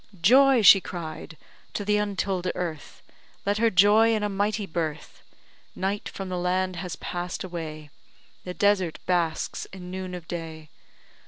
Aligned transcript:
"Joy," 0.23 0.63
she 0.63 0.81
cried, 0.81 1.37
"to 1.75 1.85
th' 1.85 1.91
untill'd 2.01 2.51
earth, 2.55 3.03
Let 3.45 3.59
her 3.59 3.69
joy 3.69 4.15
in 4.15 4.23
a 4.23 4.29
mighty 4.29 4.65
birth, 4.65 5.21
Night 5.75 6.09
from 6.09 6.27
the 6.27 6.39
land 6.39 6.77
has 6.77 6.95
pass'd 6.95 7.43
away, 7.43 7.91
The 8.43 8.55
desert 8.55 8.97
basks 9.05 9.65
in 9.65 9.91
noon 9.91 10.15
of 10.15 10.27
day. 10.27 10.69